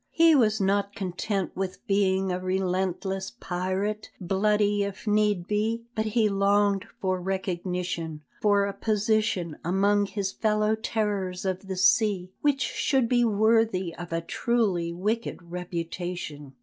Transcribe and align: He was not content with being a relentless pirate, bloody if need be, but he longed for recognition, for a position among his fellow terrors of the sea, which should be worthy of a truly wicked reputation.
He 0.09 0.33
was 0.33 0.59
not 0.59 0.95
content 0.95 1.55
with 1.55 1.85
being 1.85 2.31
a 2.31 2.39
relentless 2.39 3.33
pirate, 3.39 4.09
bloody 4.19 4.81
if 4.81 5.05
need 5.05 5.45
be, 5.47 5.83
but 5.93 6.07
he 6.07 6.27
longed 6.27 6.87
for 6.99 7.21
recognition, 7.21 8.23
for 8.41 8.65
a 8.65 8.73
position 8.73 9.57
among 9.63 10.07
his 10.07 10.31
fellow 10.31 10.73
terrors 10.73 11.45
of 11.45 11.67
the 11.67 11.77
sea, 11.77 12.31
which 12.41 12.63
should 12.63 13.07
be 13.07 13.23
worthy 13.23 13.93
of 13.93 14.11
a 14.11 14.21
truly 14.21 14.91
wicked 14.91 15.39
reputation. 15.43 16.55